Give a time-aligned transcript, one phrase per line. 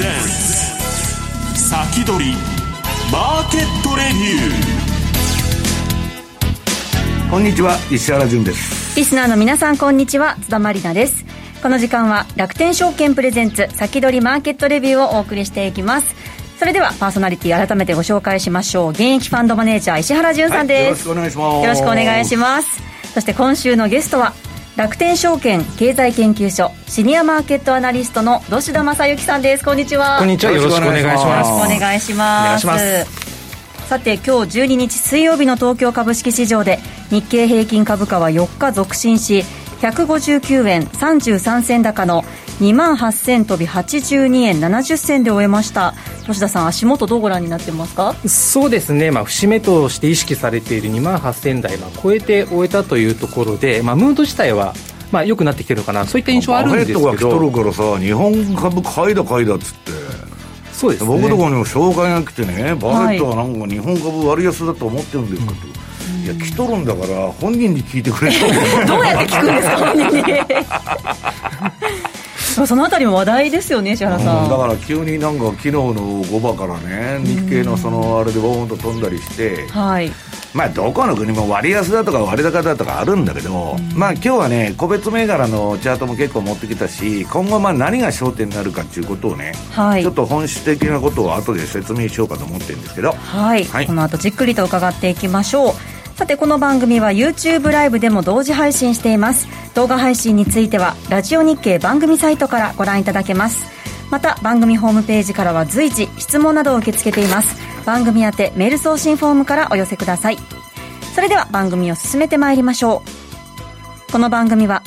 [0.00, 0.08] 先
[2.06, 2.32] 取り
[3.12, 7.30] マーケットレビュー。
[7.30, 8.96] こんにちは石原潤です。
[8.96, 10.38] リスナーの皆さんこんにちは。
[10.40, 11.26] 津田まりなです。
[11.62, 16.14] この時間は楽天証券プレゼンツ先取りマーケットレビューをお送りしていきます。
[16.58, 18.92] それではパーソナリティ改めてご紹介しましょう。
[18.92, 21.56] 現役ファンドマネージャー石原潤さんです、はい、よろしくお願いします。
[21.62, 22.82] よろしくお願いします。
[23.12, 24.32] そして今週のゲストは
[24.80, 29.62] 楽天証券経済研究所シニアマーケットアナリストの土田正幸さんです。
[29.62, 30.16] こんにちは。
[30.18, 30.52] こんにちは。
[30.52, 31.50] よろしくお願いします。
[31.50, 33.04] お願いします。
[33.90, 36.78] さて今日12日水曜日の東京株式市場で
[37.10, 39.44] 日経平均株価は4日続伸し
[39.82, 42.24] 159円33銭高の
[42.60, 45.94] 2万8000飛び82円70銭で終えました。
[46.26, 48.14] 吉田さん足元どうご覧になってますか？
[48.26, 54.74] そうですね、まあ、節目として意識されている2万8000台、まあ、超えて終えたというところで、まあ、ムード自体は
[55.10, 57.02] まあ、良くなってきてるかな、そういった印象はあるんですけど。
[57.02, 59.92] が来とるからさ、日本株買いだ買いだっつって。
[60.72, 65.80] そうです、ね、僕とこにも紹介が来てね、バレットはなんか日本株割安だと思ってるんですかと。
[66.24, 68.32] いや来とるんだから本人に聞いてくれ
[68.86, 70.22] どうやって聞くんですか本人に
[72.66, 75.94] そのあたりも話題ですよね、石原さん、うん、だから急になんか昨日の
[76.24, 80.10] 5場からね、日経のそのあれでボーンと飛んだりして、はい、
[80.52, 95.89] まあ、どこの国も割安だとか割高だとかあるんだけど、まあ今日はね、個別銘柄のチャートも結構持ってきたし、今後まあ何が焦点になるかっていうことをね、はい、ちょっと本質的なことを後で説明しようかと思ってるんですけど、はい、はい、この後じっくりと伺っていきましょう。
[96.20, 99.48] さてこの番組は YouTube ライブでも同時配信しています。
[99.74, 103.64] 動画配信についてはラジオ日経番組サイトからご覧いただけます。
[104.10, 107.56] また番組ホームページからは随時質問などを受け付けています。
[107.86, 110.36] 番組宛てメール送信フォームからお寄せください。
[111.14, 113.02] それでは番組を進めてまいりましょ
[114.08, 114.12] う。
[114.12, 114.82] この番組は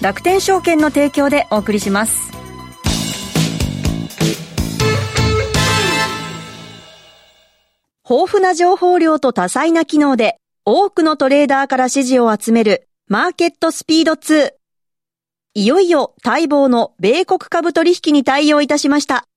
[0.00, 2.30] 楽天証券の提供でお送りします。
[8.08, 10.38] 豊富な情報量と多彩な機能で
[10.68, 14.50] 多くのトレーダーから支持を集めるマーケットスピード2。
[15.54, 19.28] いよいよ待望の米国株取引に対応いたしました。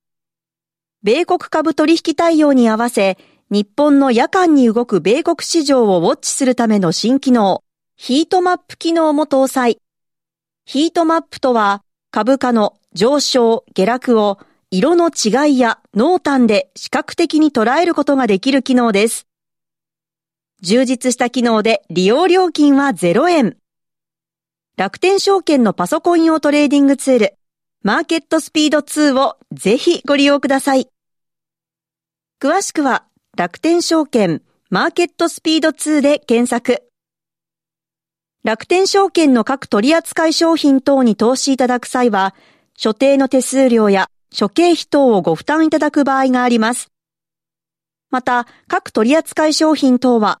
[1.04, 3.16] 米国株取引対応に合わせ、
[3.48, 7.62] 日本の夜間に動く米国市場をウォッチするための新機能、
[7.94, 9.78] ヒートマップ機能も搭載。
[10.64, 14.40] ヒートマップとは、株価の上昇、下落を
[14.72, 19.28] 色の違いや濃淡で視覚的に捉えることができる機能です。
[20.62, 23.56] 充実した機能で利用料金は0円。
[24.76, 27.34] 楽天証券のパソコン用トレーディングツール、
[27.82, 30.88] マーケットスピード2をぜひご利用ください。
[32.40, 33.04] 詳しくは
[33.36, 36.82] 楽天証券マーケットスピード2で検索。
[38.44, 42.34] 楽天証券の各取扱商品等に投資いただく際は、
[42.76, 46.88] 所定の手数料や諸経費等をご負担いただく場合があります。
[48.10, 50.40] また、各取扱商品等は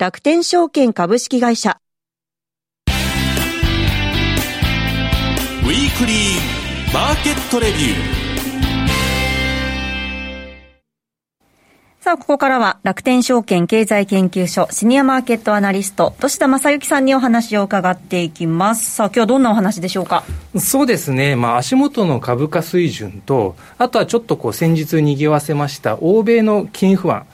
[0.00, 1.80] 楽天証券株式会社
[2.86, 7.82] ウィークリーマーケットレビュー
[11.98, 18.92] さあ、ここからは楽天証券経済研究所シニアマーケットアナリスト、土田正幸さんにお話を伺っていきます。
[18.92, 20.22] さあ、今日はどんなお話でしょうか？
[20.56, 21.34] そうですね。
[21.34, 27.26] まあ、足元の株価水準と、あとはちょっとこう、先日賑わせました欧米の金不安。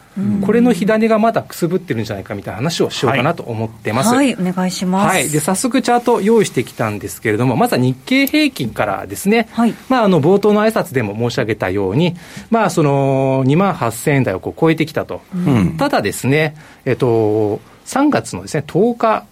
[0.45, 4.15] これの火種がまだくすぶってるんじゃないかみたいな話をしようかなと思ってます。
[4.15, 5.15] はい、はい、お願いします。
[5.15, 9.49] はい、で早速チャート用意してきたんですけれども、まずは日経平均からですね。
[9.53, 12.17] はい、まああの冒頭の挨拶でも申し上げたように、
[12.51, 15.23] まあその2万8000円台をこう超えてきたと。
[15.35, 19.25] うん、ただですね、えっと3月のですね10日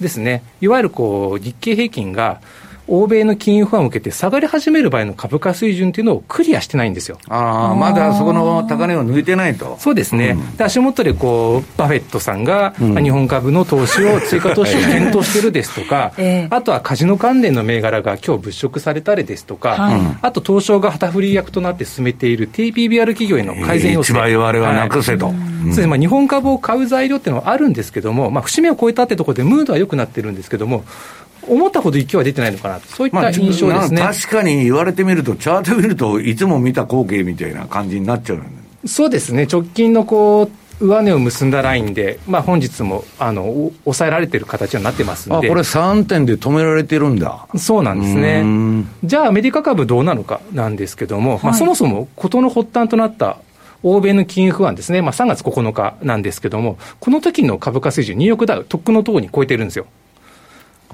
[0.00, 2.40] ですね、いわゆるこう日経平均が
[2.92, 7.16] 欧米の金融不安を受けて下がり始める場合の株価水準というのをクリアしてないんですよ。
[7.26, 9.78] ああ、まだそこの高値を抜いてないと。
[9.80, 10.36] そうですね。
[10.58, 24.12] うん、足元でこう、バフェットさんが、日本株の投資を、追加投資を検討してるですとか、えー、あとはカジノ関連の銘柄が今日物色されたりですとか、はい、あと東証が旗振り役となって進めている TPBR 企業への改善要請。
[24.12, 25.28] 一番言われはなくせと。
[25.28, 30.84] はいそうですね、まあ、日本株を買う材料っていうのはあるんですけども、まあ、節目を超えたってところで、ムードは良くなってるんですけども、
[31.48, 38.42] 思ったほど勢いは出てないのかな、そういった印象ですね、まあ、確かに言われてみると、チャート見ると、いつも見た光景みたいな感じになっちゃう
[38.86, 40.50] そうですね、直近のこ
[40.80, 45.46] う上値を結んだラインで、まあ、本日もあの抑えられてる形になってますんで。
[45.46, 47.46] あこれ、3点で止められてるんだ。
[47.56, 48.44] そうなんですね、
[49.04, 53.38] じゃあ、アメリカ株どうなのかなんですけども、はい、まあ、そもそも事の発端となった
[53.82, 59.86] 欧米の金融不安ですね、まあ、3月9日なんですけども、この時の株価水準、ニューヨークダウ、とっくのとおりに超えてるんですよ。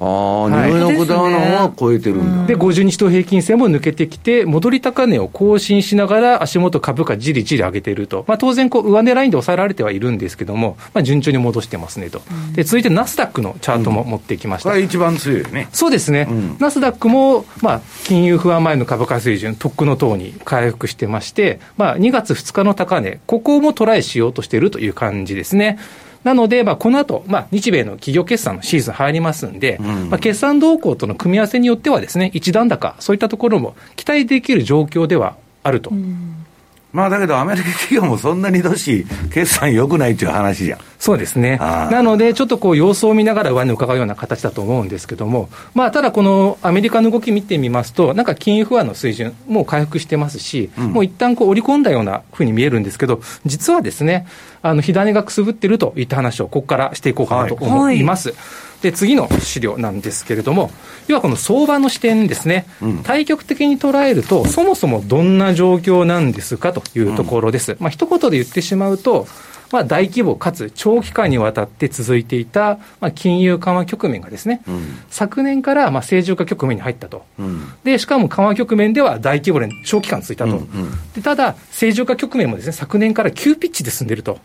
[0.01, 2.47] ああ、ニューヨークダウの方は超えてるんだ。
[2.47, 8.25] で、50日と平均線も抜けてきて、戻り高値を更新しながら、足元株価じりじり上げていると。
[8.29, 12.23] まあ、当然、こう、上値ラインで抑えられてはいるんですけども、まあ、順調に戻してますねと。
[12.53, 14.71] で、続いてナスダックのチャートも持ってきました。
[14.71, 15.69] これ一番強いよね。
[15.73, 16.29] そうですね。
[16.61, 25.79] ナスダックも、まあ、金融不安前の株価水準、とっくの等に回復してまして、まあ、2月2日の高値、ここもトライしようとしているという感じですね。
[26.25, 35.91] なので、まあ、この後、まあ、日米の企業決算のシーズン入りますんで、うん、まあ、決算動向との組み合わせによってはですね、一段高、そういったところも期待できる状況ではあると。
[35.91, 36.45] うん
[36.93, 40.79] まあだけど、アメリカ企業もそんなにどし、決算良くないっていう話じゃん。
[40.99, 41.59] そうですね。
[41.59, 54.27] なので、ちょっとこう、様子を見ながら上値を伺うような形だと思うんですけども、まあ、ただこのアメリカの動き見てみますと、なんか金融不安の水準、もう回復してますし、うん、もう一旦こう、織り込んだようなふうに見えるんですけど、実はですね、
[54.63, 58.31] あの、火種がくすぶってるといった話を、ここからしていこうかなと思います。
[58.31, 60.71] はいはいで、次の資料なんですけれども、
[61.09, 67.73] 要はこの相場の視点ですね、うん、対極的に捉えると、そもそもどんな状況なんですかというところです。
[67.73, 69.27] うん、まあ、一言で言ってしまうと、
[69.71, 84.39] まあ、大規模かつ長期間にわたって続いていた、まあ、金融緩和局面がですね、うん、昨年からまあ正常化局面に入ったと、うん、でしかも緩和局面では大規模で長期間続いたと、うんうん、でただ、正常化局面もですね昨年から急ピッチで進んでいると、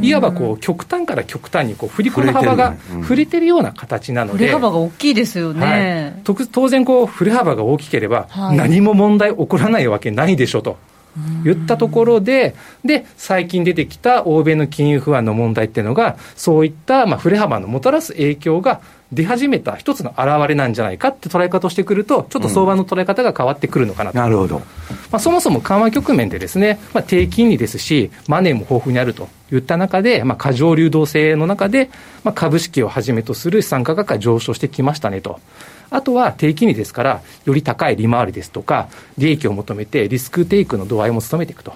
[0.00, 10.78] いわばこう極端から極端にこう振り子の幅が触れてるような形なので、振れ幅が大きいですよね、はい、当然こう、振れ幅が大きければ、何も問題起こらないわけないでしょと。
[11.44, 12.54] 言ったところで、
[12.84, 18.80] で、最近出てきた欧米の金融不安の問題っていうのが、そういった、まあ、振れ幅のもたらす影響が
[19.12, 24.18] 出始めた一つの表れなんじゃないかって捉え方をしてくると、ちょっと相場の捉え方が変わってくるのかなと。
[24.18, 24.58] うん、なるほど。
[24.58, 24.64] ま
[25.12, 31.90] あ、そもそも緩和局面でですね、まあ、低金利ですし、マネーも豊富にあるといった中で、まあ、過剰流動性の中で、
[32.24, 35.40] まあ、株式をはじめとする資産価格が上昇してきましたねと。
[35.92, 41.74] あとは低金利ですから、より高い利回りですとか、利益を求めてリスクテイクの度合いも務めていくと。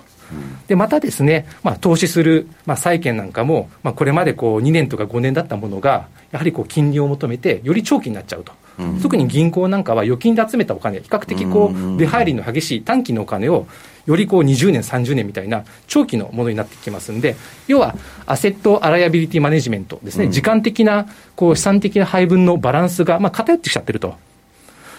[0.66, 8.52] でまたですね、まあ、投資する、まあ、債券なんかも、まあ、これまでこう2年とか5年だったものが、やはりこう金利を求めて、より長期になっちゃうと。
[8.78, 13.66] うん、特に銀行なんかは預金で集めたお金、比較的こう出入りの激しい短期のお金を
[14.06, 17.36] よりこう20年、30年みたいな長期のものになってきますんで、
[17.66, 17.94] 要は
[18.24, 24.14] アセットアライアビリティマネジメントですね、うん、時間的なこう資産的な配分のバランスがまあ偏ってきちゃってると。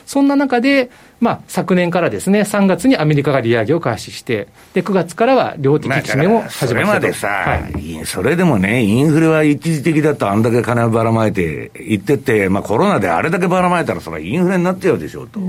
[0.07, 0.89] そんな中で、
[1.19, 15.41] まあ、昨年からですね、3月にアメリカが利上げを開始して、で、9月からは量的引き締めも始まったそれまでさ、はい、それでもね、インフレは一時的だとあんだけ金をばらまいて言ってって、まあコロナであれだけばらまいたら、それはインフレになっちゃうでしょうと。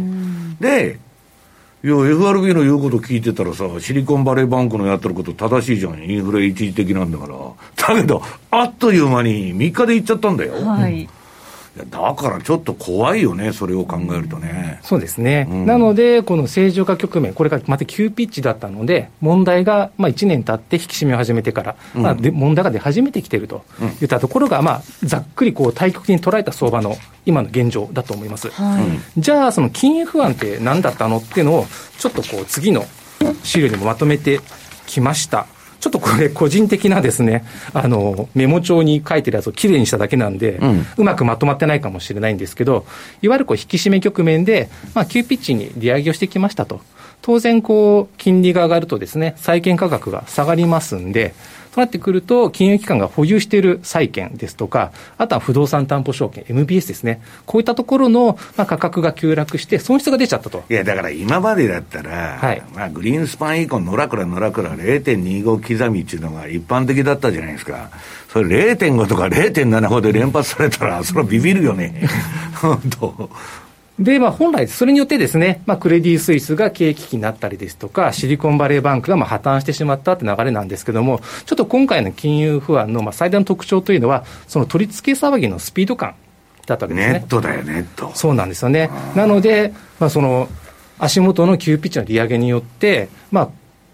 [0.59, 0.99] で、
[1.85, 6.03] いや、FRB の言うこと聞いてたらさ、シリコンバレーバンクのやってること正しいじゃん。
[6.03, 7.37] インフレ一時的なんだから。
[7.95, 8.21] だけど、
[8.51, 10.55] あっという間に3日で行っちゃったんだよ。
[10.55, 11.09] はい。
[11.85, 14.81] だからちょっと怖いよね、それを考えるとね。
[14.83, 23.65] そうですね、うん、なので、この正常化局面、これがまた急ピッチだったので、問題がまあ1年経って引き締めを始めてから、うん、まあ、で問題が出始めてきていると
[24.01, 28.51] いったところが、まあ、ざっくりこう対極に捉えた相場の今の現状だと思います。
[28.51, 31.67] はい、じゃあ、その金融不安って何だったのっていうのを、
[31.99, 32.85] ちょっとこう次の
[33.43, 34.41] 資料にもまとめて
[34.87, 35.47] きました。
[35.81, 42.85] ちょっとこれ、個人的なですね、あの、メモ帳に書いてるやつをきれいにしただけなんで、うん、うまくまとまってないかもしれないんですけど、
[43.23, 46.81] いわゆるこう引き締め局面で、まあ、急ピッチに利上げをしてきましたと。
[47.23, 51.35] 当然、こう、金利が上がるとですね、債券価格が下がりますんで、
[51.68, 60.65] となってくると、金融機関が保有している債券ですとか、あとは不動産担保証券、MBS ですね、こういったところの、まあ、価格が急落して、損失が出ちゃったと。
[60.69, 65.45] いや、だから今までだったら、はいまあ、グリーンスパン以降、のらくらのらくら0.25
[65.79, 67.91] 刻みっていうのが一般的だったじゃないですか。
[68.29, 72.03] それ0.5とか0.75で連発されたら、それはビビるよね。
[72.61, 73.31] 本当。
[73.99, 86.15] で、まあ、本来、それによってですね、まあ、クレディ・スイスが経営危機になったりですとか、シリコンバレーバンクがまあ破綻してしまったって流れなんですけども、ちょっと今回の金融不安のまあ最大の特徴というのは、その取り付け騒ぎのスピード感
[86.67, 87.13] だったわけですね。
[87.15, 88.13] ネットだよ、ネット。
[88.15, 88.89] そうなんですよね。
[89.17, 90.49] なので、まあ、その、
[91.01, 93.49] 足元の急ピッチの利上げによって、まあ、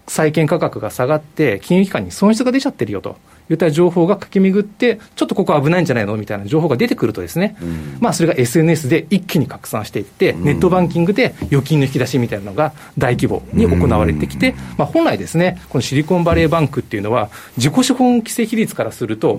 [0.07, 3.17] 債券価格が下がって、金融機関に損失が出ちゃってるよと
[3.49, 19.37] いった情報が駆け巡って、ちょっとここ危ないんじゃないのみたいな情報が出てくるとですね、うん、まあそれが SNS で一気に拡散していって、ネットバンキングで預金の引き出しみたいなのが大規模に行われてきて、まあ本来ですね、このシリコンバレーバンクっていうのは、自己資本規制比率からすると、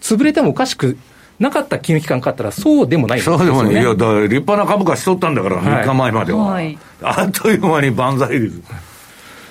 [0.00, 0.96] 潰れてもおかしく
[1.40, 6.44] なかった金融機関買ったら、そうでもない、ね、そうでもない、いや、だから立派な株価しとったんだから、3日前までは。
[6.44, 8.62] はい、あっという間に万歳率。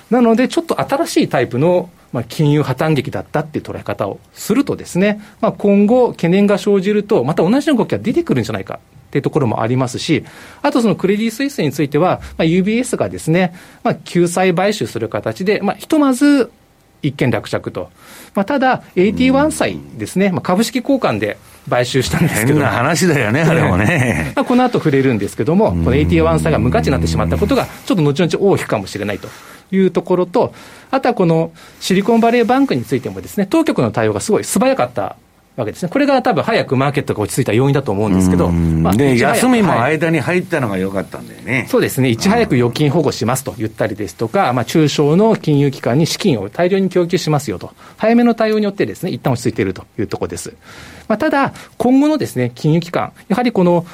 [0.08, 8.80] なので、ちょっと新しいタイプの、まあ、金融破綻劇だったっていう捉え方をするとですね、まあ、今後、懸念が生じると、また同じような動きが出てくるんじゃないか。
[9.10, 10.24] っていうところもありますし、
[10.62, 13.52] あとそのクレディ・スイスについては、まあ、UBS がですね、
[13.82, 16.52] まあ、救済買収する形で、まあ、ひとまず
[17.02, 17.90] 一件落着と。
[18.34, 21.38] まあ、ただ、81歳ですね、まあ、株式交換で
[21.68, 22.60] 買収したんですけど。
[22.60, 24.32] 変な話だよね、あれもね。
[24.36, 29.28] まあ、この後触れるんですけども、この81歳が無価値になってしまったことが、ちょっと後々大きくかもしれないと
[29.72, 30.52] いうところと、
[30.90, 35.16] あとはこのシリコンバレーバンクについてもですね、当局の対応がすごい素早かった
[35.56, 35.88] わけですね。
[35.88, 38.48] これが多分早くマーケットが落ち着いた要因だと思うんですけど。
[38.48, 42.08] まあ、で、休みも間に入ったのが良かったんだよね、そうですね。
[42.08, 47.72] いち早く預金保護しますと言ったりですとか、まあ、中小の金融機関に資金を大量に供給しますよと。
[47.96, 50.54] 早めの対応によってですね、一旦落ち着いているというところです。
[51.08, 53.84] まあ、ただ、今後のですね、金融機関、やはりこの、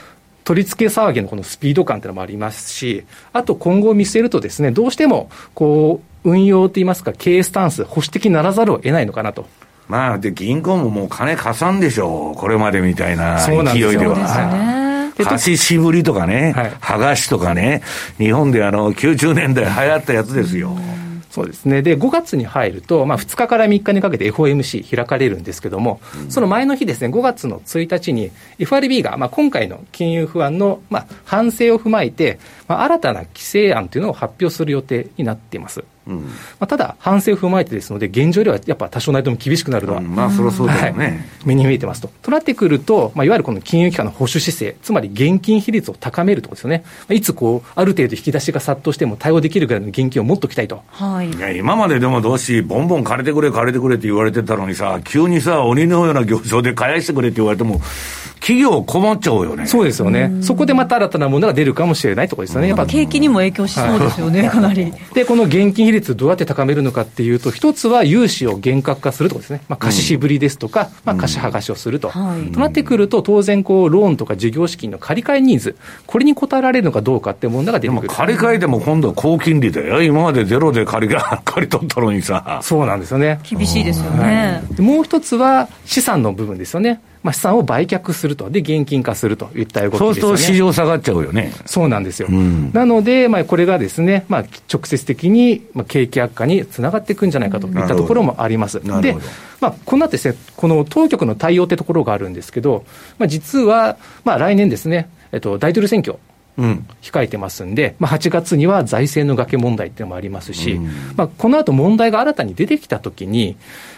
[0.46, 9.46] 取り付け騒ぎのこのスピード感というのもありますし、あと今後を見据えるとですね、どうしても、こう、運用といいますか、経営スタンス、保守的にならざるを得ないのかなと。
[9.88, 12.38] まあ、で、銀行ももう金貸さんでしょう。
[12.38, 15.12] これまでみたいな勢いでは。
[15.18, 17.82] 貸ししぶりとかね、はい、剥がしとかね、
[18.18, 20.76] 日本であの、90年代流行ったやつですよ。
[21.36, 21.82] そうですね。
[21.82, 32.38] で、5月に入ると、まあ、2日から3日にかけて FOMC 開かれるんですけども、うん、その前の日ですね、5月の1日に FRB が、まあ、今回の金融不安の、まあ、反省を踏まえて、
[32.68, 35.84] まあ、新たな規制案というのを発表する予定になっています。
[36.06, 36.22] うん、ま
[36.60, 42.10] あ、ただ、反省を踏まえてですので、現状ではやっぱ多少なりとも厳しくなるのは、うん、まあ、そりゃそうだよね、はい、目に見えてますと。
[42.22, 50.80] となってくると、まあ、いわゆるこの金融機関の保守姿勢、つまり現金比率を高めるところですよね、まあ、いつこう、ある程度引き出しが殺到しても対応できるぐらいの現金を持っておきたいと。
[50.86, 57.80] はい、いや今まででもどうし、ボンボン借りてくれ、借りてくれって言われてたのにさ、急にさ、鬼のような業種で返してくれって言われても、
[58.46, 59.66] 企業困っちゃうよね。
[59.66, 60.30] そうですよね。
[60.40, 62.68] そこでまた新たなものが出るかもしれないところですよね。
[62.68, 64.92] やっぱ景気にも影響しそうですよね、はい、かなり。
[65.14, 69.62] で、この現金比率どうやって高めるのかっていうと、一つは融資を厳格化するとかですね。
[69.68, 72.08] まあ、貸ししぶりですとか、まあ、貸し剥がしをすると。
[72.10, 75.76] はい、となってくると、当然、こう、ローンとか事業資金の借り換えニーズ、
[76.06, 78.08] これに応えられるのかどうかっていう問題が出てくる。
[78.08, 80.04] 借り換えでも今度は高金利だよ。
[80.04, 82.60] 今までゼロで借りが借り取ったのにさ。
[82.62, 83.40] そうなんですよね。
[83.42, 84.62] 厳しいですよね。
[84.68, 87.00] はい、もう一つは資産の部分ですよね。
[87.26, 90.20] まあ、資産を売却すると、で、現金化するといった動きですよね。
[90.20, 91.52] そうすると市場下がっちゃうよね。
[91.64, 92.28] そうなんですよ。
[92.30, 98.80] うん、なので、まあ、これがですね、まあ、直接的に、まあ、景気悪化につながっていくんじゃないかといったところもあります。
[99.00, 99.16] で、
[99.60, 102.84] まあ、この後ですね、この当局の対応ってところがあるんですけど、
[103.18, 106.20] まあ、実は、まあ、来年ですね、えっと、大統領選挙、うん、
[106.56, 110.86] 控えてますんで、まあ、8月には財政の崖問題っていうのもありますし、うん、
[111.16, 113.56] まあ、この後問題が新たに出てきたときに、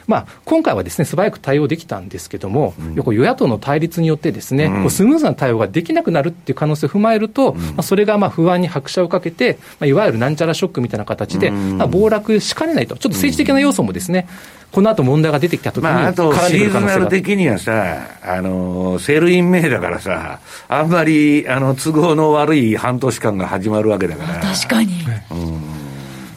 [0.09, 14.27] まあ、今回はですね、素早く対応できたんですけども、うん、与野党の対立によってですね、うん、スムーズな対応ができなくなるっていう可能性を踏まえると、うん、まあ、それがまあ不安に拍車をかけて、まあ、いわゆるなんちゃらショックみたいな形で、まあ、暴落しかねないと、ちょっと政治的な要素もですね、
[14.71, 24.41] この後問題が出てきたときに、まあ、あと seasonal 的にはさ、あの、 Sell in May だからさ、あんまり、あの、都合の悪い半年間が始まるわけだから。
[24.41, 24.93] 確かに。
[25.31, 25.79] うん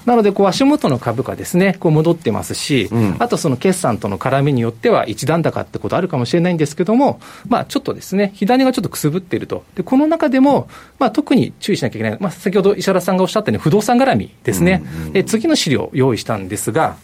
[0.05, 16.97] なので、こう足元の株価ですね、こう戻ってますし、うん、あとその決算との絡みによっては、一段高ってことあるかもしれないんですけども、まあ、ちょっとですね、火種がちょっとくすぶっていると、でこの中でも、まあ、特に注意しなきゃいけない、まあ、先ほど石原さんがおっしゃったように、不動産絡みですね、うんうん、で次の資料を用意したんですが、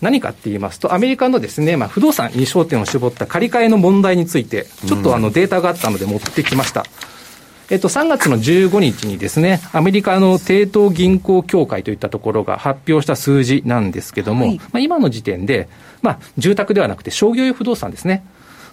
[0.00, 6.84] 何かって言いますと、アメリカのですね、まあ、不動産に焦点を絞った借り換えの問題について、ちょっとあのデータがあったので持ってきました。
[7.70, 15.68] えっと、3月の15日にですね、アメリカの帝東銀行協会といったところが発表した数字なんですけども、はい、まあ、今の時点で、
[16.00, 18.24] まあ、住宅ではなくて商業用不動産ですね、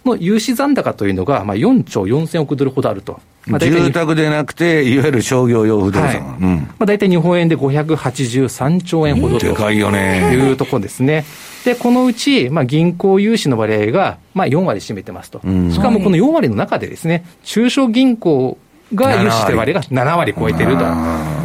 [0.06, 3.20] の融資残高というのが、まあ、4兆4000億ドルほどあると。
[3.48, 6.08] まあ、住宅でなくて、いわゆる商業用不動産。
[6.08, 10.34] はいうん、まあ、大体日本円で583兆円ほどと、でかいよね。
[10.34, 11.26] いうところですね。
[11.64, 15.42] で、このうち、まあ、銀行融資の割合が、まあ、4割占めてますと。
[15.44, 18.58] うん、しかもこの4割の中でですね、中小銀行
[18.96, 20.86] が融資して割が7割超えてると。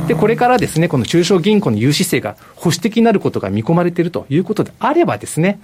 [0.09, 5.61] で、これからですね、この中小銀行の融資性が保守的になることが見込まれているということであればですね、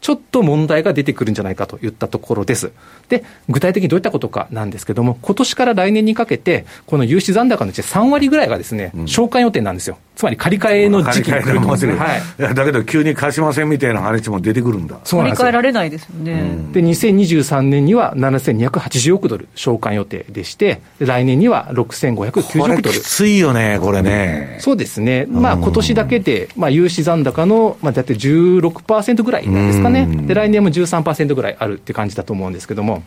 [0.00, 2.72] ちょっと問題が出てくるんじゃないかといったところです。
[3.08, 9.98] で、具体的にどういったことかなんですけども、今年から来年にかけて、この融資残高のうち3割ぐらいがですね、うん、償還予定なんですよ。
[10.18, 11.94] つまり借り換えの時期に来ると思うんですね。
[11.94, 12.20] はい。
[12.40, 14.98] いや、だけど急に貸しませんみたいな話も出てくるんだ。
[15.04, 16.32] そうなんです借り換えられないですよね。
[16.32, 22.98] うん、で、2023年には7280億ドル償還予定でして、来年には6590億ドル。
[22.98, 24.58] きついよね、これね。
[24.60, 25.26] そうですね。
[25.28, 33.02] まあ今年だけで、まあ融資残高の、まあだって16%ぐらいなんですかかね、で来年も13%ぐらいあるって感じだと思うんですけども。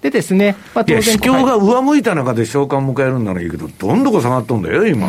[0.00, 1.02] でですね、まあ、当然。
[1.02, 5.08] 市況が上向いた中で償還迎えるんならいいけど、どんどこ下がっとんだよ、今。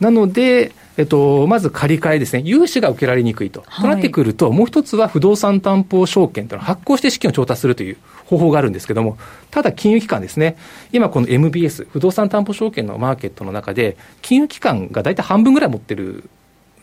[0.00, 9.18] なので、えっと、まず借り換えですね、融資が受けられにくいと、はい、となってくると、もう一つは不動産担保証券というのを発行して資金を調達するという方法があるんですけれども、
[9.50, 10.56] ただ金融機関ですね、
[10.92, 16.30] 今この MBS、不動産担保証券のマーケットの中で、金融機関が大体半分ぐらい持ってる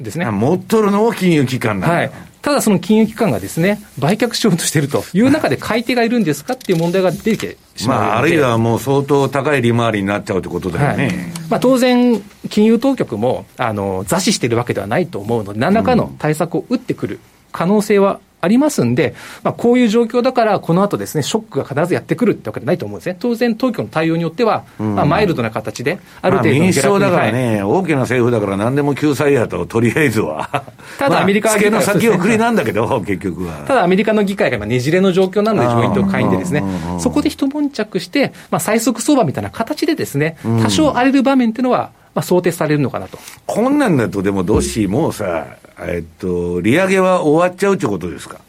[0.03, 0.25] ですね。
[0.25, 2.11] 持っとるのも金融機関なんはい。
[2.41, 11.05] ただその金融機関がですね、売却しようとしているという中で買い手がいるんですかっていう問題が出てしまうまあ、あるいはもう相当高い利回りになっちゃうということだよね。
[11.05, 11.15] はい、
[11.49, 17.19] まあ、当然、金融当局もあの座視しているわけではないと思うので、何らかの対策を打ってくる
[17.51, 23.15] 可能性はありますんで、まあ、こういう状況だから、この後ですね、ショックが必ずやってくるってわけじゃないと思うんですね。
[23.19, 30.63] 当然、当局の対応によっては、うん、まあ、マイルドな形で、ある程度の民主党だからね、はい、大きな政府だから何でも救済やと、とりあえずは。
[30.97, 33.63] ただアメリカは、まあ、の先送りなんだけど、結局は。
[33.67, 36.63] ただアメリカの議会が今ねじれの状況なので、上院と下院でですね、
[36.99, 43.17] そこで一悶着して、まあ、最速相場みたいな形でですね、多少荒れる場面っていうのは、まあ、想定されるのかなと。
[43.45, 45.47] こんなんだと、でも、どっしー、もうさ、
[45.79, 48.39] えっと、利上げは終わっちゃうってことですか？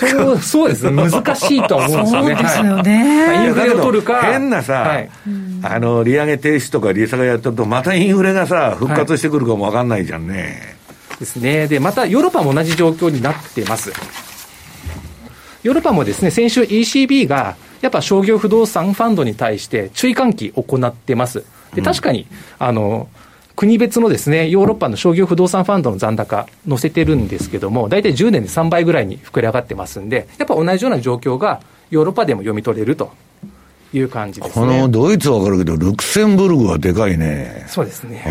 [0.00, 2.34] そうそうですね、難しいと思うんですよね。
[2.34, 3.26] そうですよね。
[3.26, 4.22] はい、インフレを取るか。
[4.22, 5.10] 変なさ、はい、
[5.62, 10.58] あの、利上げ停止とか利下げやったと、またインフレがさ、復活してくるかもわかんないじゃんね、
[11.08, 11.18] はい。
[11.18, 11.68] ですね。
[11.68, 13.92] で、またヨーロッパも同じ状況になってます。
[15.62, 21.44] ヨーロッパもですね、先週 ECB が、やっぱ商業不動産ファンドに対して注意喚起を行ってます。
[21.74, 22.26] で、確かに、
[22.58, 23.08] あの、
[23.56, 33.12] 国別のですね、ヨーロッパの商業不動産ファンドの残高載せてるんですけども、大体10年で3倍ぐらいに膨れ上がってますんで、やっぱ同じような状況がヨーロッパでも読み取れると
[33.92, 34.66] いう感じですね。
[34.66, 37.66] このドイツは分かるけど、ルクセンブルグはでかいね。
[37.68, 38.24] そうですね。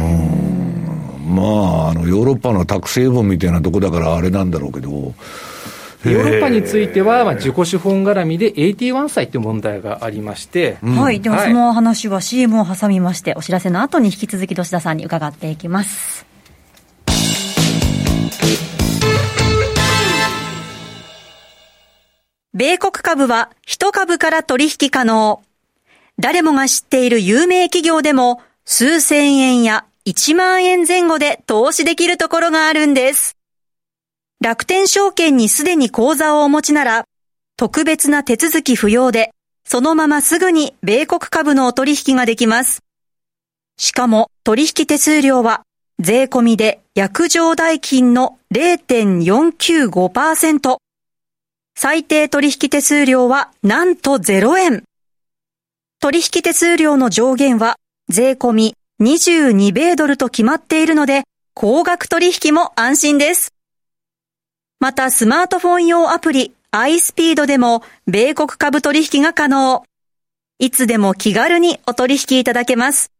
[1.27, 5.13] まあ、あの、ヨーロッパのタク成分みたいなとこだからあれなんだろうけど、
[6.05, 16.25] ヨーロッパについては、まあ、自己資本絡みで81歳という問題がありまして、うん、はい、ではその話は CM を挟みまして、お知らせの後に引き続き土田さんに伺っていきます。
[22.53, 25.41] 米国株は一株から取引可能。
[26.17, 33.38] 誰もが知っている有名企業でも数千円や1万円前後で投資できるところがあるんです。
[34.41, 37.03] 楽天証券にすでに口座をお持ちなら、
[37.57, 39.31] 特別な手続き不要で、
[39.65, 42.81] そのまますぐに米国株のお取引ができます。
[43.77, 45.63] しかも取引手数料は
[45.99, 50.77] 税込みで約定代金の0.495%。
[51.75, 54.85] 最低取引手数料はなんと0円。
[55.99, 57.75] 取引手数料の上限は
[58.07, 61.23] 税込み22米ドルと決まっているので、
[61.53, 63.51] 高額取引も安心です。
[64.79, 69.83] またスマートフォン用アプリ iSpeed でも米国株取引が可能。
[70.57, 73.11] いつでも気軽にお取引いただけます。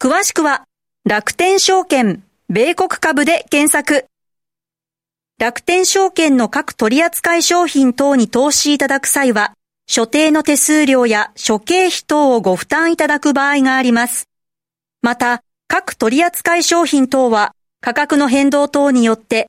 [0.00, 0.64] 詳しくは
[1.04, 4.06] 楽天証券米国株で検索。
[5.40, 9.54] 楽天証券の各取扱商品等に投資いただく際は、
[9.88, 14.28] 所定の手数料や諸経費等をご負担いただく場合があります。
[15.02, 19.48] また、各取扱商品等は価格の変動等によって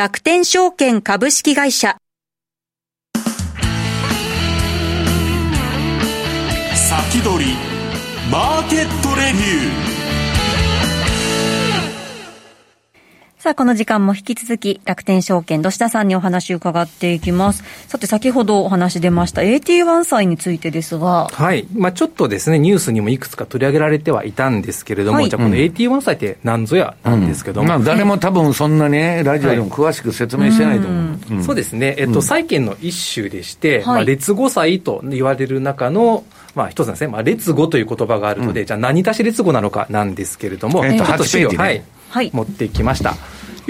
[0.00, 1.98] 楽天証券株式会社。
[6.74, 7.52] 先取り
[8.32, 9.89] マーケットレビュー。
[13.40, 17.64] さあ、この時間も引き続き、楽天証券、土下さんにお話を伺っていきます。
[17.88, 21.26] さて、先ほどお話出ました AT1 債についてですが。
[21.32, 21.66] はい。
[21.72, 27.62] まあちょっとですね、ニュースにもいくつか取り上げられてはいたんですけれども、はい、じゃあこの AT1 債って何ぞやなんですけども。
[27.62, 30.98] うん、まあ誰も多分そんなね、ラジオでも詳しく説明してないと思う。
[30.98, 31.94] はいうん、そうですね。
[31.96, 36.24] えっと、債券の一種でして、まあ劣後債と言われる中の、
[36.54, 43.14] まあ、一つですね、まあ、劣後という言葉があるので、じゃあ何足し劣後なのかなんですけれども、えっと、8ページ、ね、はい、持ってきました。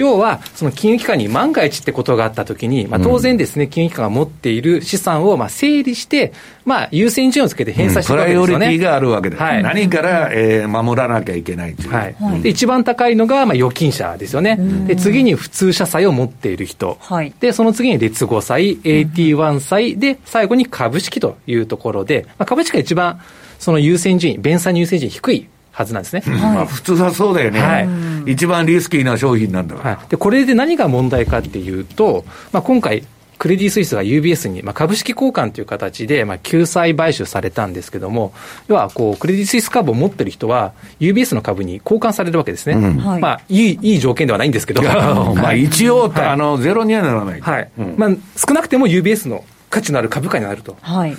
[0.01, 6.33] 要は、その金融機関に万が一ってことがあったときに、まあ、当然ですね、金融機関が持っている資産をまあ整理して、
[6.65, 8.53] まあ、優先順位をつけて返済していくわけですよね。
[8.53, 9.41] プライオリティがあるわけです。
[9.41, 11.89] はい、何から、えー、守らなきゃいけないいう。
[11.89, 12.41] はい。
[12.41, 14.57] で、一番高いのが、まあ、預金者ですよね。
[14.87, 16.97] で、次に普通社債を持っている人。
[16.99, 17.33] はい。
[17.39, 23.21] で、その次に劣後債、AT1 債、で、最後に株式というところで、まあ、株式が一番、
[23.59, 26.23] その優先順位、弁済の優先順位低いはずなんですね。
[26.27, 27.59] まあ、普通はそうだよね。
[27.59, 27.79] は
[28.27, 28.31] い。
[28.31, 29.75] 一番リスキーな商品なんだ。
[29.75, 29.95] から。
[29.95, 33.03] はい、で、これで何が問題かっていうと、まあ、今回、
[33.41, 38.33] クレディ・スイスが UBS に、まあ、株式交換という形で、まあ、救済買収されたんですけども、
[38.67, 47.69] 要はこうクレディ・スイス株を持ってる人は、UBS の株に交換されるわけですね、うん、まあ、いいいい条件ではないんですけど、まあ一応、はい、あのゼロにはならない、はい。
[47.97, 50.77] まあ、少なくても UBS の価値のある株価になると。
[50.79, 51.17] はい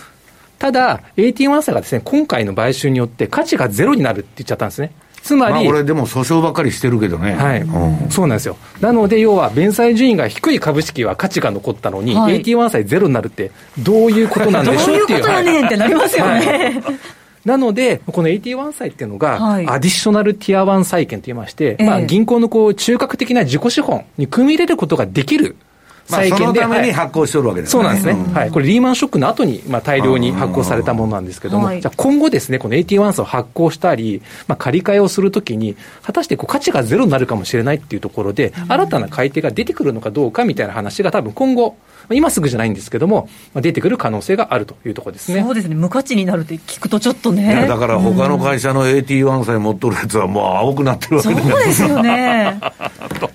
[0.62, 4.92] ただ、AT1 社がですね、今回の買収によって価値がゼロになるって言っちゃったんですね。
[5.20, 15.22] つまり、まあ、俺、でも訴訟ばっかりしてるけどね、はい、うん、そうなんですよ、なので、要は弁済順位が低い株式は価値が残ったのに、はい、AT1 債ゼロになるって、どういうことなんでしょうっていう。
[15.25, 16.81] どういうことやねんってなりますよね。
[16.81, 16.98] はい。
[17.44, 25.57] なので、この AT1 債っていうのが、アディショナルティア1債券といいまして、まあ、銀行のこう中核的な自己資本に組み入れることができる
[26.06, 41.76] 債券で、まあ、そのために発行しておるわけですね、そうなんですね、うん、はい、これ、リーマンショックの後にまに、あ、大量に発行されたものなんですけども、じゃあ今後ですね、この AT1 層を発行したり、まあ、借り換えをするときに、果たしてこう価値がゼロになるかもしれないっていうところで、新たな買い手が出てくるのかどうかみたいな話が、多分今後、
[42.10, 45.42] 今すぐじゃないんですけども、出てくる可能性があるというところですね。
[45.42, 47.66] そうですね、無価値になるって聞くとちょっとね。
[47.68, 52.60] だから他の会社の AT1 歳持っとるやつはもう青くなってるわけそうですよね。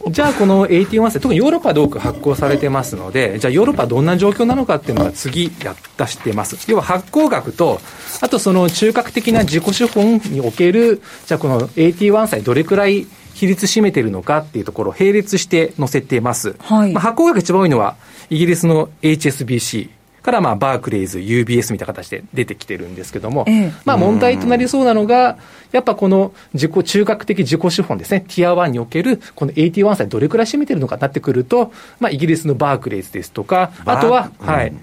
[0.10, 6.58] じゃあこの AT1 歳、特にヨーロッパで多く発行されてますので、じゃあヨーロッパはどんな状況なのかっていうのが次や出してます。
[6.70, 7.80] 要は発行額と、
[8.22, 16.56] あとその中核的な自己資本における、じゃあこの AT1 歳どれくらい比率占めてるのかっていうところを並列して載せてます。
[16.60, 17.96] はい、まあ、発行額一番多いのは
[18.30, 19.90] イギリスの HSBC
[20.28, 25.38] からまあバークレイズ、UBS みたいな形で出てきてるんですけども、ええ、まあ問題となりそうなのが、
[25.72, 34.74] やっぱこの自己中核的自己資本ですね、ティア1におけるこの81歳どれくらい占めてるのかになってくると、まあイギリスのバークレイズですとか、あとは、はい、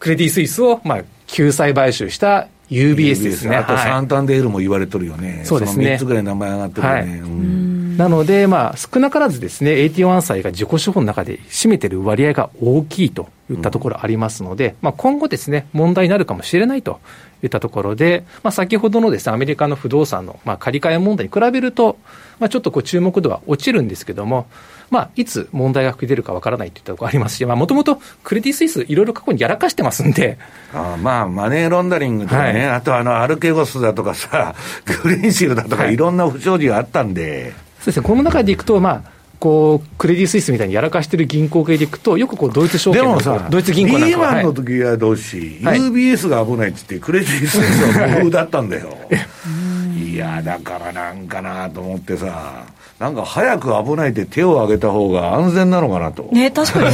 [0.00, 3.56] クレディ・スイスをまあ救済買収した UBS ですね。
[3.56, 5.42] あとサンタンデールも言われとるよね。
[5.44, 5.94] そうですね。
[5.94, 7.00] 3つぐらい名前上がってるよね。
[7.00, 7.20] はい。
[7.20, 17.00] うんなので、まあ、少なからずですね、AT1 債が自己資本の中で占めてる割合が大きいといったところありますので、うん、まあ、今後ですね、問題になるかもしれないと
[17.42, 21.98] いったところで、まあ、先ほどのですね、アメリカの不動産の、まあ、借り換え問題に比べると、
[22.38, 24.46] まあ、ちょっとこう注目度は落ちるんですけども、
[24.90, 30.38] まあ、いつ問題が出るかわからないといったところありますし、もともとクレディ・スイス、いろいろ過去にやらかしてますんで。
[30.72, 34.54] あまあ、マネーロンダリングとかね、はい、あとあの、アルケゴスだとかさ、
[35.02, 37.52] グリーンシールだとか、いろんな不祥事があったんで。
[37.84, 44.24] そうですね、この中でいくと、まあ、こうクレディ・スイスみたいにやらかしてる銀行系でいくと、よくこうドイツ証券とか、ドイツ銀行なんかは。
[44.30, 47.58] リーマンの時はどうし、はい、UBS が危ないって言って、クレディ・スイス
[47.98, 48.96] は無風だったんだよ。
[50.00, 52.64] いや、だからなんかなと思ってさ。
[52.98, 56.22] なんか早く危ないって手を挙げた方が安全なのかなと。
[56.32, 56.92] ね、確かに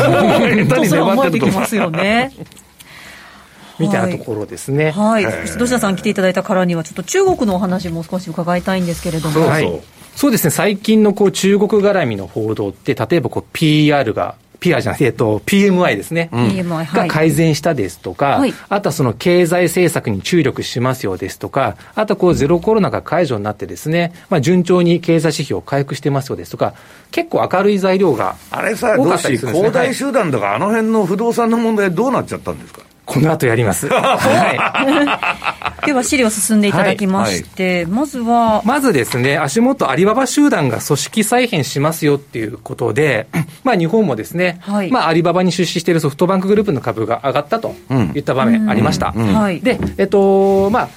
[0.67, 2.33] そう、 それ思えてきますよね。
[3.79, 4.91] みたいなところですね。
[4.91, 5.25] はい。
[5.25, 9.35] そして土田さん来ていただいたからには、ちょっと中国のお話も少し伺いたいんですけれども。
[9.35, 9.81] そうそうはい
[10.17, 26.75] そうですね、最近のこう中国絡みの報道って、例えばこう PR が PR じゃなくて、えっと、PMI ですね、うん、が改善したですとか、はい、あとはその経済政策に注力しますよですとか、あとこうゼロコロナが解除になってですね、まあ、順調に経済指標回復してますよですとか、
[27.11, 32.83] 結構明るい材料があれさ、どうし、恒大集団とか、あの辺の不動産の問題、どうなっちゃったんですか？
[33.11, 33.89] この後やります。
[33.91, 38.63] はい、 では資料進んでいただきまして、はいはい、まずは。
[38.65, 43.27] まずですね、足元アリババ集団が組織再編しますよっていうことで、
[43.65, 47.75] まあ日本もですね、はい、まあアリババに出資しているソフトバンクグループの株が上がったと
[48.15, 49.11] いった場面ありました。
[49.11, 50.89] はい、で、えっと、まあ、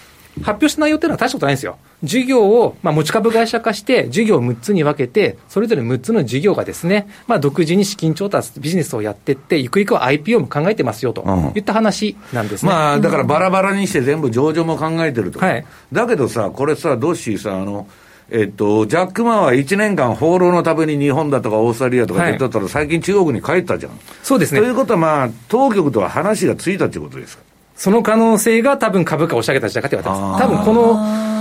[0.41, 1.77] 発表した内容っていうのは大したことないんですよ。
[2.03, 11.23] 事業を、まあ、持ち株会社化して、事業を6つに分けて、それぞれ6つの事業がですね、まあ、独自に資金調達、ビジネスをやっていって、ゆくゆくは IPO も考えてますよと
[11.55, 12.71] いった話なんですね。
[12.71, 15.39] うん、まあ、だからバラバラにして全部上場も考えてると。
[15.39, 15.65] はい。
[15.91, 17.87] だけどさ、これさ、ドッシーさ、あの、
[18.29, 23.91] えっと、ジャック・マーは1年間放浪のために日本だとかオーストラリアとか出てたら、最近中国に帰ったじゃん。
[24.23, 24.61] そうですね。
[24.61, 27.43] ということはまあ、当局とは話がついたということですか
[27.75, 30.43] その可能性が多分株価を押し上げた時代かって言われてます。
[30.43, 31.33] 多分この、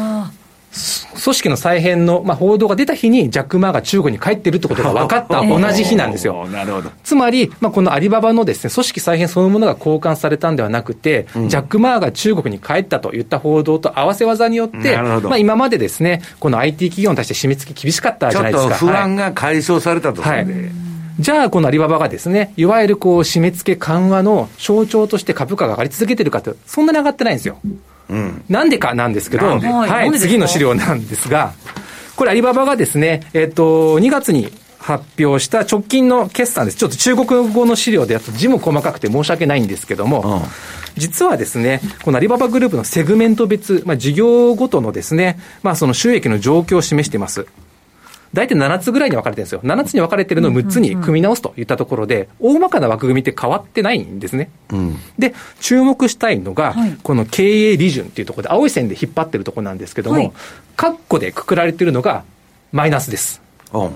[1.23, 6.49] 組織の再編の、まあ、報道が出た日に、ジャック・マーが中国に帰ってるってことが分かった 同じ日なんですよ。
[6.49, 6.91] なるほど。
[7.05, 18.75] つまり、まあ、このアリババのですね、組織再編そのものが交換されたんではなくて、うん、ジャック・マーが中国に帰ったといった報道と合わせ技によって、まあ、今までですね、この IT 企業に対して締め付け厳しかったじゃないですか。
[18.75, 20.47] 不安が解消されたと、はい、
[21.19, 27.59] じゃあ、このアリババがですね、いわゆるこう締め付け緩和の象徴として株価が上がり続けてるかと、そんなに上がってないんですよ。
[28.09, 31.53] うん、なんでかなんですけど、はい、次の資料なんですが、
[32.17, 36.77] これアリババがですね、えっ、ー、と、2月に発表した直近の決算です。
[36.77, 40.51] ちょっと中国語の資料でやっと字も細かくて申し訳ないんですけども、うん、
[40.97, 47.47] 実はですね、このアリババグループのセグメント別、まあ、事業ごとのですね、まあ、その収益の状況を示しています。
[48.33, 49.61] 大体7つぐらいに分かれてるんですよ。
[49.63, 54.51] 7つに分かれてるのを6つに組み直すといったところで、大まかな枠組みって変わってないんですね。
[54.71, 60.33] うん、で、注目したいのが、はい、この経営利潤っていうところで、青い線で引っ張ってるところなんですけども、はい、
[60.77, 62.25] カッコでくくられてるのが
[62.73, 63.43] マイナスです。
[63.75, 63.91] うん、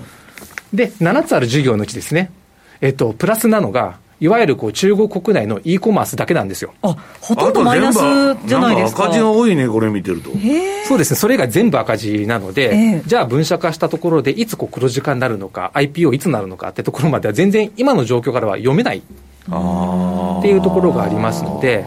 [0.73, 2.31] で、7つある事業のうちですね、
[2.81, 6.73] えっと、プラスなのが、いわゆるこう中国国内の e コマースだけなんですよ。
[6.81, 7.97] あ、ほとんどマイナス
[8.45, 9.05] じゃないですか。
[9.05, 10.31] 赤字が多いね、これ見てると。
[10.87, 19.01] そうですね、それが全部赤字なので、じゃあ分社化したところで、いつこう黒字化になるのか、IPO いつなるのかってところまでは、全然今の状況からは読めないっ
[20.41, 21.85] ていうところがありますので、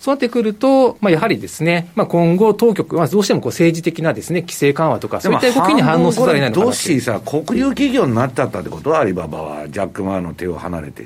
[0.00, 11.04] そうなってくると、まあ、やはりですね、まあ、今後、当局はどうしてもこう政治的なですね規制緩和とか、そういった動きに反応せざるを得ないのかなどうしさ、国有企業になっちゃったってことは、アリババは、ジャック・マーの手を離れて。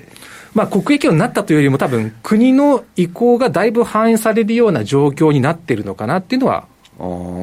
[0.54, 6.66] まあ、国益になったというよりも、多分国の意向がだいぶ反映されるような状況になってるのかなっていうのは。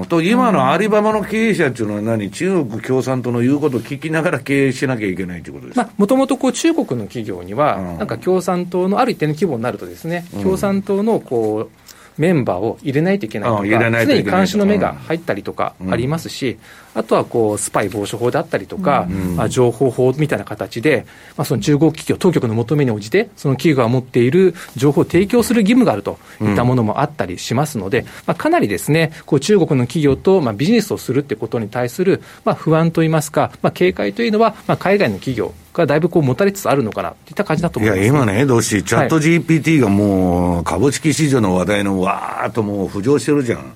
[0.08, 5.90] と今のアリババの経営者っていうのは何、中国共産党の言うことを聞きながら経営しなきゃいけないということですか？
[5.98, 16.58] もともと中国の企業には、なんか共産党のある一定の規模になるとですね、共産党のこうメンバーを入れないといけないとか、常に監視の目が入ったりとかありますし、
[16.94, 21.06] あとはこうスパイ防止法であったりとか、まあ、情報法みたいな形で、
[21.38, 43.74] まあ、その中国企業、当局の求めに応じて、その企業が持っている情報を提供する義務があるといったものもあったりしますので、まあ、かなりですね、こう中国の企業とまあビジネスをするってことに対するまあ不安といいますか、まあ、警戒というのは、まあ、海外の企業、がだいぶこう持たれつつあるのかなといった感じだと思います、いや、今ね、どうし、チャット GPT がもう、株式市場の話題のわーっともう浮上してるじゃん。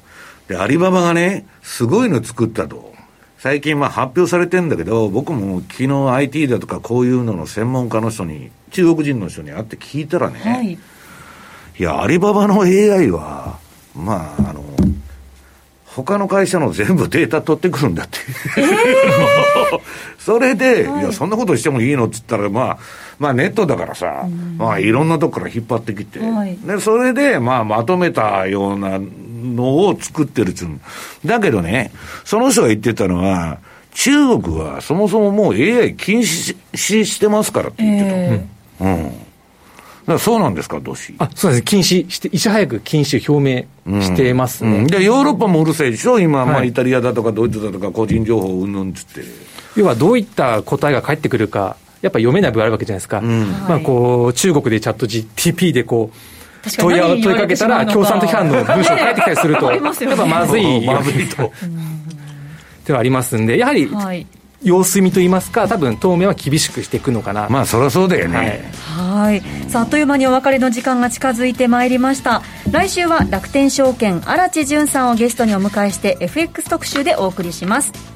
[0.48, 2.95] で、アリババがね、すごいの作ったと。
[3.46, 10.80] 最近まあ発表されてるんだけど、僕も昨日 IT だとかこういうのの専門家の人に、中国人の人に会って聞いたらね、はい、い
[11.78, 13.60] や、アリババの AI は、
[13.96, 14.64] まあ、あの、
[15.86, 18.18] 他の会社の全部データ取ってくるんだって。
[18.58, 19.80] えー、
[20.18, 22.78] それで、はい、いや、そんなことしてもいいのっつったら、まあ、
[23.20, 29.00] まあネットだからさ、うん、まあいろんなとこから引っ張ってきて、はい、で、それで、まあまとめたような
[29.54, 30.70] のを作ってるっつう
[31.26, 31.92] だけどね、
[32.24, 33.60] その人が言ってたのは、
[33.94, 38.18] 中国はそもそももう AI 禁止してますからって言ってた。
[38.18, 39.12] えー、うん。
[40.06, 41.16] だそうなんですか、どし？
[41.18, 41.64] あ、そうです。
[41.64, 44.70] 禁止して、いち早く禁止を表明してますね。
[44.70, 46.20] うんうん、で、ヨーロッパもうるさいでしょ？
[46.20, 49.22] 今、はい、まあ、イタリアだとかドイツだとか個人情報うんぬんつって。
[49.76, 53.20] 要はどういった答えが返ってくるか、やっぱ読めない部分あるわけじゃないですか。
[53.20, 56.18] うん、まあ、こう、中国でチャット GTP でこう、
[56.78, 61.52] 問い問いかけたら、共産党批判の文章を書いてきたりすると、 やっぱまずい、まずいと。
[62.86, 63.90] ではありますんで、やはり、
[64.64, 67.48] 様子見といいますか、多分当面は厳しくしていくのかな。
[67.50, 68.72] まあ、そりゃそうだよね。
[68.98, 69.42] はい。
[69.70, 72.42] さあ、あっという間にお別れの時間が近づいてまいりました。
[72.72, 78.15] 来週は楽天証券、荒地潤さんをゲストにお迎えして、FX 特集でお送りします。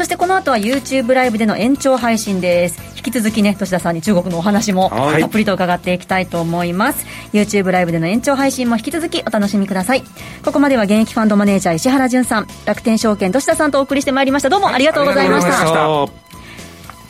[0.00, 2.80] そしてこの後は YouTube ライブでの延長配信です。
[2.96, 10.02] 引き続きね年田さんに中国のお話もたっぷりと伺っていきたいと思います、YouTube ライブでの延長配信も引き続きお楽しみください。
[10.42, 14.48] ここまでは現役ファンドマネージャー石原潤さん楽天証券年田さんとお送りしてまいりました。
[14.48, 16.10] どうもありがとうございました、はい、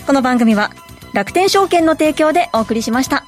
[0.04, 0.72] この番組は
[1.12, 3.24] 楽天証券の提供でお送りしました